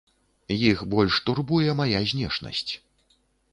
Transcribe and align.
Іх 0.69 0.79
больш 0.93 1.19
турбуе 1.27 1.77
мая 1.83 2.01
знешнасць. 2.15 2.67